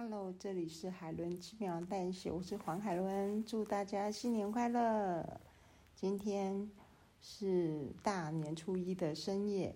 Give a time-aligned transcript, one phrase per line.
[0.00, 5.40] Hello，这里是海伦奇妙淡写，我是黄海伦，祝大家新年快乐！
[5.96, 6.70] 今天
[7.20, 9.74] 是大年初一的深夜，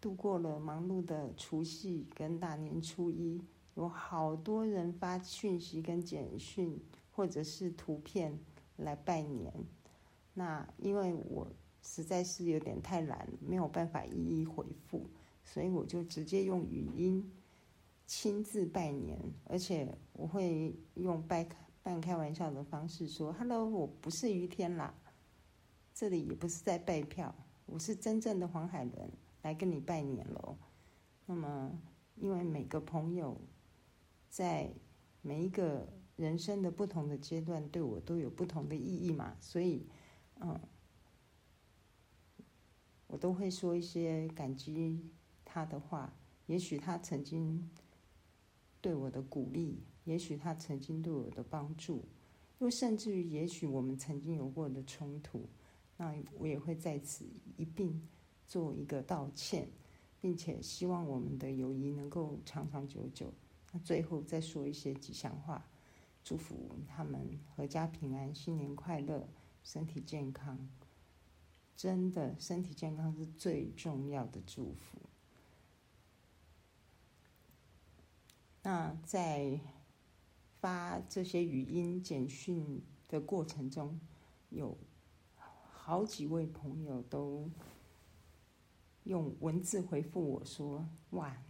[0.00, 3.38] 度过了忙碌的除夕跟大年初一，
[3.74, 6.80] 有好多人发讯息跟简讯
[7.12, 8.38] 或者是图片
[8.78, 9.52] 来拜年。
[10.32, 11.46] 那因为我
[11.82, 15.04] 实在是有点太懒，没有办法一一回复，
[15.44, 17.30] 所以我就直接用语音。
[18.12, 21.48] 亲自拜年，而且我会用半
[21.80, 24.92] 半开玩笑的方式说：“Hello，我不是于天啦，
[25.94, 27.32] 这里也不是在拜票，
[27.66, 29.12] 我是真正的黄海伦
[29.42, 30.58] 来跟你拜年喽。”
[31.24, 31.70] 那么，
[32.16, 33.40] 因为每个朋友
[34.28, 34.74] 在
[35.22, 39.86] 每一个人生的不同的阶段，对我都有不同的意义嘛，所以，
[40.40, 40.60] 嗯，
[43.06, 45.08] 我都会说一些感激
[45.44, 46.12] 他的话。
[46.46, 47.70] 也许他曾经。
[48.80, 52.04] 对我的鼓励，也许他曾经对我的帮助，
[52.58, 55.48] 又甚至于，也许我们曾经有过的冲突，
[55.96, 57.24] 那我也会在此
[57.56, 58.08] 一并
[58.46, 59.68] 做一个道歉，
[60.20, 63.32] 并且希望我们的友谊能够长长久久。
[63.72, 65.68] 那最后再说一些吉祥话，
[66.24, 69.28] 祝福他们阖家平安，新年快乐，
[69.62, 70.68] 身体健康。
[71.76, 75.09] 真的，身体健康是最重要的祝福。
[78.62, 79.58] 那在
[80.60, 83.98] 发这些语音简讯的过程中，
[84.50, 84.76] 有
[85.72, 87.50] 好几位朋友都
[89.04, 91.42] 用文字回复我说：“哇，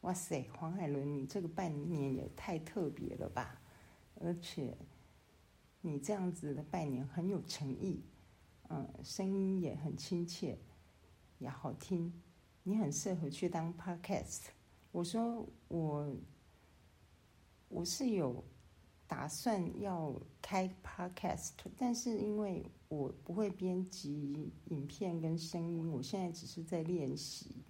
[0.00, 3.60] 哇塞，黄海伦，你这个拜年也太特别了吧！
[4.16, 4.76] 而且
[5.80, 8.02] 你这样子的拜年很有诚意，
[8.68, 10.58] 嗯，声音也很亲切，
[11.38, 12.12] 也好听，
[12.64, 14.46] 你很适合去当 podcast。”
[14.92, 16.16] 我说我。
[17.74, 18.44] 我是有
[19.06, 27.64] 打算要开 podcast，但是因为我不会编辑影片跟声音，我现在只是在练习，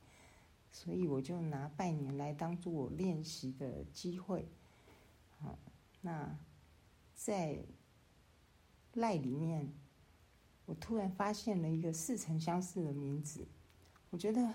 [0.73, 4.45] 所以我就拿拜年来当做我练习的机会。
[5.39, 5.57] 好，
[6.01, 6.37] 那
[7.15, 7.65] 在
[8.95, 9.73] 赖里面，
[10.67, 13.47] 我突然发现了一个似曾相识的名字，
[14.11, 14.53] 我觉得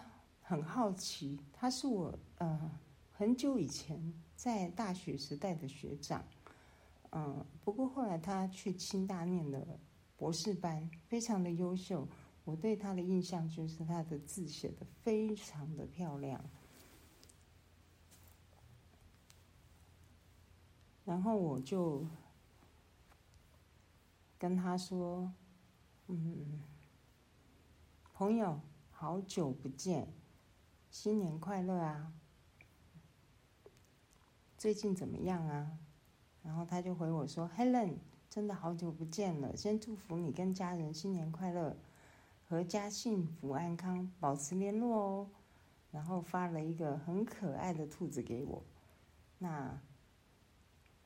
[0.47, 2.71] 很好奇，他是我呃
[3.11, 4.13] 很久以前。
[4.37, 6.23] 在大学时代的学长，
[7.09, 9.79] 嗯，不过后来他去清大念的
[10.15, 12.07] 博士班，非常的优秀。
[12.45, 16.39] 我对他的印象就是他的字写的非常的漂亮。
[21.03, 22.05] 然后我就
[24.37, 25.33] 跟他说
[26.05, 26.61] ：“嗯，
[28.13, 30.07] 朋友，好久不见，
[30.89, 32.13] 新年快乐啊！”
[34.57, 35.77] 最近怎么样啊？
[36.43, 37.97] 然后他就回我说：“Helen，
[38.29, 41.77] 真的好久不见了，先祝福你跟家人新年快乐，
[42.49, 45.29] 阖家幸福安康，保持联络哦。”
[45.91, 48.63] 然后发了一个很可爱的兔子给我。
[49.37, 49.79] 那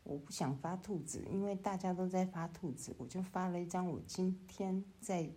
[0.04, 5.30] 我不想发兔子，因为大家都在发兔子，我就发了一张我今天在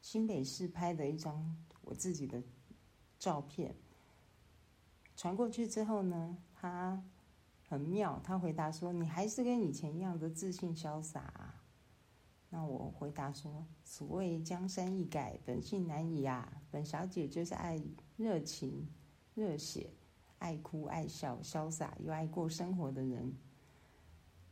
[0.00, 2.42] 新北市拍的一张我自己的
[3.20, 3.76] 照片。
[5.14, 6.36] 传过去之后呢？
[6.54, 7.02] 他
[7.68, 11.54] 很妙，他回答说：“你还是跟以前一样的自信潇洒。”
[12.52, 16.60] 那我回答说：“所谓江山易改，本性难移啊！
[16.70, 17.80] 本小姐就是爱
[18.16, 18.88] 热情、
[19.34, 19.90] 热血、
[20.38, 23.32] 爱哭爱笑、潇洒又爱过生活的人。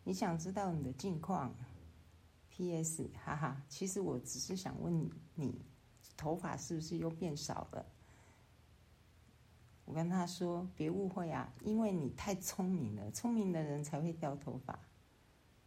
[0.05, 1.55] 你想知道你的近况
[2.51, 3.11] ？P.S.
[3.25, 5.65] 哈哈，其实我只是想问你，你
[6.17, 7.85] 头发是不是又变少了？”
[9.89, 14.79] 我跟他说：“别误会啊，因为你太聪明了，聪明的人才会掉头发。”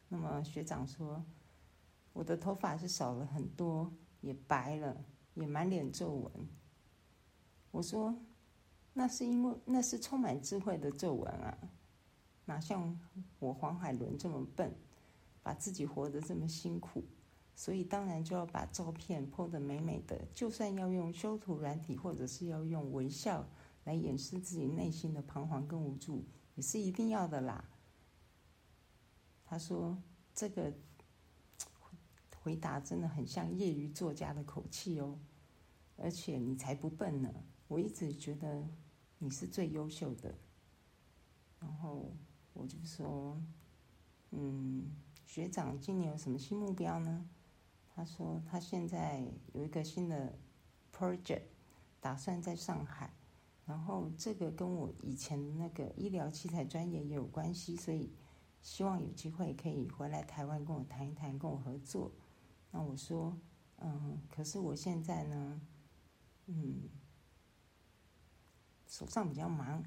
[0.07, 1.25] 那么学长说
[2.13, 4.95] ：“我的头发是少了很多，也白了，
[5.33, 6.31] 也满脸皱纹。”
[7.71, 8.15] 我说
[8.93, 11.57] ：“那是因为那是充满智慧的皱纹啊，
[12.45, 12.95] 哪像
[13.39, 14.71] 我黄海伦这么笨，
[15.41, 17.03] 把自己活得这么辛苦，
[17.55, 23.43] 所以当然就要把照片 po 得美美的，就算要用修图软体，或者是要用微笑。”
[23.83, 26.25] 来掩饰自己内心的彷徨跟无助，
[26.55, 27.69] 也是一定要的啦。
[29.43, 30.01] 他说
[30.33, 30.73] ：“这个
[32.37, 35.19] 回答真的很像业余作家的口气哦，
[35.97, 37.33] 而且你才不笨呢。
[37.67, 38.67] 我一直觉得
[39.19, 40.35] 你是最优秀的。”
[41.59, 42.15] 然后
[42.53, 43.41] 我就说
[44.31, 44.95] ：“嗯，
[45.25, 47.29] 学长今年有什么新目标呢？”
[47.93, 50.39] 他说：“他现在有一个新的
[50.95, 51.43] project，
[51.99, 53.13] 打算在上海。”
[53.71, 58.11] 然后这个跟我以前那个医疗器材专业也有关系，所以
[58.61, 62.11] 希望有机会可以回来台湾跟我谈一谈，跟我合作。
[62.71, 63.39] 那我说，
[63.77, 65.61] 嗯，可是我现在呢，
[66.47, 66.89] 嗯，
[68.85, 69.81] 手上比较忙，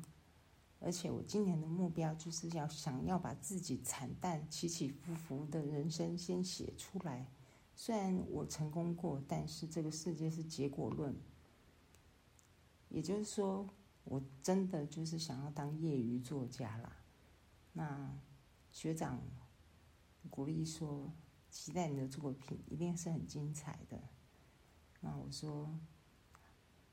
[0.81, 7.31] 而且我今年的目标就是要想要把自己惨淡、起起伏伏的人生先写出来。
[7.75, 11.15] 虽然我成功过，但是这个世界是结果论。
[12.95, 13.69] 也就是说，
[14.05, 16.97] 我真的就是想要当业余作家啦。
[17.73, 18.17] 那
[18.71, 19.21] 学长
[20.31, 21.11] 鼓励说，
[21.51, 24.01] 期待你的作品一定是很精彩的。
[25.01, 25.77] 那我说，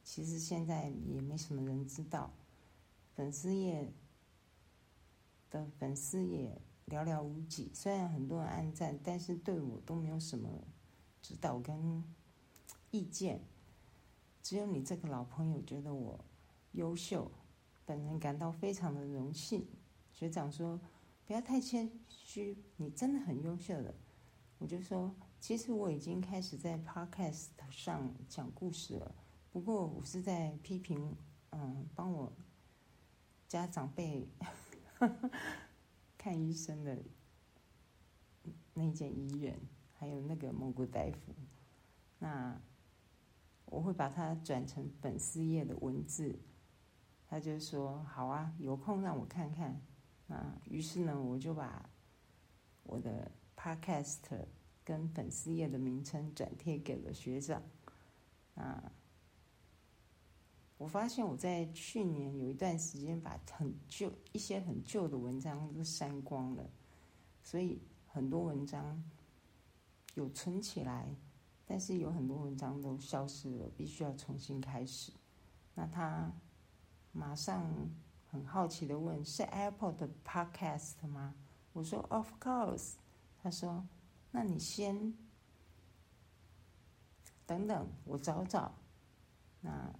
[0.03, 2.33] 其实现在也没什么人知道，
[3.13, 3.93] 粉丝也
[5.51, 7.69] 的粉丝也寥寥无几。
[7.75, 10.49] 虽然很多人按赞，但是对我都没有什么
[11.21, 12.03] 指导跟
[12.89, 13.43] 意见。
[14.43, 16.19] 只有你这个老朋友觉得我
[16.71, 17.31] 优秀，
[17.85, 19.67] 本人感到非常的荣幸。
[20.11, 20.79] 学长说
[21.25, 23.93] ：“不要太谦虚，你真的很优秀的。”
[24.57, 29.15] 我就说：“其实我已经开始在 Podcast 上讲故事了，
[29.51, 31.15] 不过我是在批评，
[31.51, 32.31] 嗯，帮我
[33.47, 34.27] 家长辈
[36.17, 36.97] 看医生的
[38.73, 39.59] 那间医院，
[39.93, 41.33] 还有那个蒙古大夫。”
[42.17, 42.59] 那。
[43.71, 46.37] 我会把它转成粉丝页的文字，
[47.25, 49.81] 他就说：“好啊，有空让我看看。”
[50.27, 51.89] 啊，于是呢，我就把
[52.83, 54.19] 我的 podcast
[54.83, 57.63] 跟粉丝页的名称转贴给了学长。
[58.55, 58.91] 啊，
[60.77, 66.69] 我发现我在去年有一段时间把很旧一些很旧的文章都删光了，
[67.41, 69.01] 所以很多文章
[70.15, 71.15] 有存起来。
[71.65, 75.11] 但是有很多文章都消失了，必须要重新开始。
[75.73, 76.29] 那他
[77.13, 77.71] 马上
[78.27, 81.33] 很好奇的问：“是 Apple 的 Podcast 吗？”
[81.71, 82.95] 我说：“Of course。”
[83.41, 83.87] 他说
[84.31, 85.13] ：“那你先
[87.45, 88.73] 等等，我找找。”
[89.61, 89.93] 那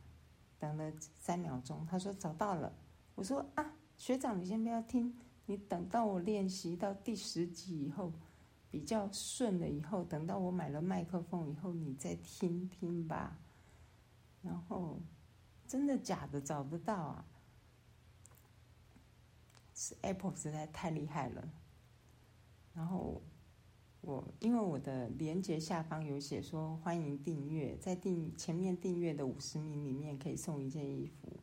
[0.60, 2.74] 等了三秒钟，他说：“找到了。”
[3.16, 8.12] 我说：“啊，学长，你先不要听，你等到我练习到第十集以后。”
[8.72, 13.38] 比较顺了以后，等到我买了麦克风以后，你再听听吧。
[14.42, 14.98] 然后，
[15.68, 17.26] 真的假的找得到啊？
[19.76, 21.50] 是 Apple 实在太厉害了。
[22.74, 23.22] 然后
[24.00, 31.38] 我因为我的连接下方有写说欢迎订阅，在订前面订阅的五十名里面可以送一件衣服。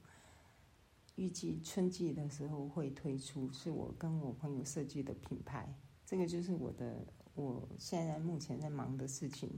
[1.16, 5.74] 预计春季的时候会推出，是我跟我朋友设计的品牌。
[6.08, 7.04] 这个就是我的。
[7.34, 9.48] 我现在目前在忙的事情，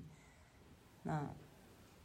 [1.02, 1.34] 那，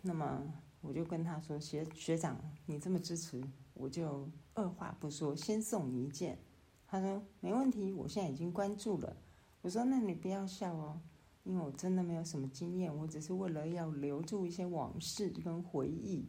[0.01, 0.42] 那么
[0.80, 3.44] 我就跟他说：“学学长，你这么支持，
[3.74, 6.39] 我就二话不说，先送你一件。”
[6.88, 9.18] 他说：“没问题，我现在已经关注了。”
[9.62, 11.01] 我说：“那你不要笑哦，
[11.44, 16.25] 因为我真的没有什么经验，我只是为了要留住一些往事跟回忆，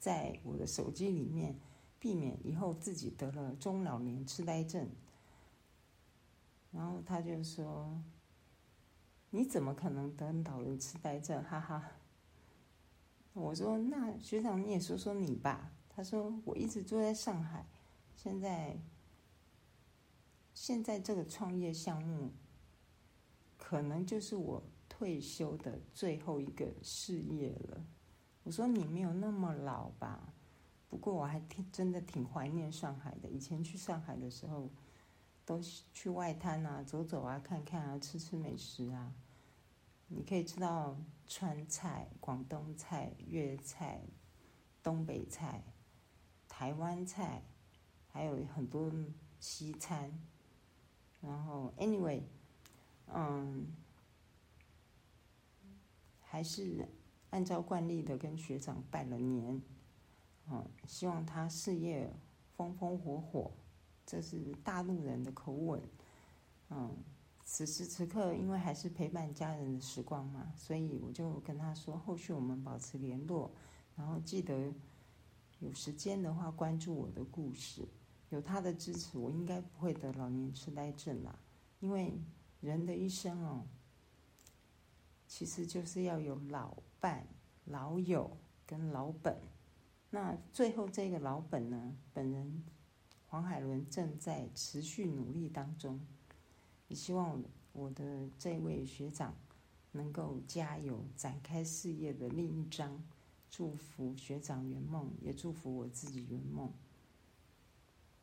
[0.00, 1.56] 在我的手机里面，
[2.00, 4.88] 避免以后自己得了中老年痴呆症。”
[6.70, 8.02] 然后他就说。
[9.32, 11.40] 你怎么可能得老人痴呆症？
[11.44, 11.92] 哈哈！
[13.32, 15.70] 我说那学长你也说说你吧。
[15.88, 17.64] 他说我一直住在上海，
[18.16, 18.76] 现在
[20.52, 22.32] 现在这个创业项目，
[23.56, 27.86] 可能就是我退休的最后一个事业了。
[28.42, 30.34] 我说你没有那么老吧？
[30.88, 33.28] 不过我还挺真的挺怀念上海的。
[33.28, 34.68] 以前去上海的时候。
[35.44, 35.60] 都
[35.92, 39.12] 去外滩啊，走走啊，看看啊，吃吃美食啊。
[40.08, 44.02] 你可以吃到川菜、广东菜、粤菜、
[44.82, 45.62] 东北菜、
[46.48, 47.42] 台湾菜，
[48.08, 48.92] 还有很多
[49.38, 50.20] 西餐。
[51.20, 52.22] 然后，anyway，
[53.06, 53.72] 嗯，
[56.22, 56.88] 还是
[57.30, 59.62] 按照惯例的跟学长拜了年，
[60.48, 62.12] 嗯，希望他事业
[62.56, 63.52] 风风火火。
[64.10, 65.80] 这是大陆人的口吻，
[66.70, 66.96] 嗯，
[67.44, 73.48] 此时此刻因为还是陪伴家人的时光嘛，所以我就跟他说，后续我们保持联络，
[73.94, 74.74] 然后记得
[75.60, 77.86] 有时间的话关注我的故事，
[78.30, 81.38] 有他的支持，我应该不会得老年痴呆症啦。
[81.78, 82.20] 因为
[82.60, 83.64] 人的一生哦，
[85.28, 87.28] 其实就是要有老伴、
[87.66, 88.36] 老友
[88.66, 89.40] 跟老本，
[90.10, 92.64] 那最后这个老本呢，本人。
[93.30, 96.00] 黄海伦正在持续努力当中，
[96.88, 97.40] 也希望
[97.72, 99.36] 我的这位学长
[99.92, 103.02] 能够加油，展开事业的另一章。
[103.48, 106.72] 祝福学长圆梦，也祝福我自己圆梦。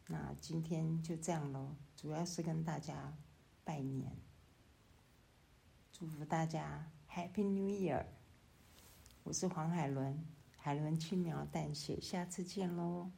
[0.08, 3.14] 那今天就这样喽，主要是跟大家
[3.64, 4.12] 拜年，
[5.92, 8.06] 祝福大家 Happy New Year。
[9.24, 10.26] 我是黄海伦，
[10.58, 13.12] 海伦轻描淡写，下次见喽。